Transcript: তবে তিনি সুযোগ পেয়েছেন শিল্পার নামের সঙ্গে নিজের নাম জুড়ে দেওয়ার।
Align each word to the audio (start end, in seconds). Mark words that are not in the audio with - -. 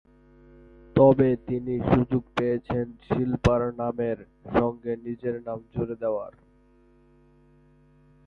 তবে 0.95 1.35
তিনি 1.47 1.79
সুযোগ 1.79 2.23
পেয়েছেন 2.37 2.85
শিল্পার 3.01 3.61
নামের 3.73 4.17
সঙ্গে 4.59 4.91
নিজের 4.95 5.35
নাম 5.45 5.59
জুড়ে 5.73 5.95
দেওয়ার। 5.95 6.33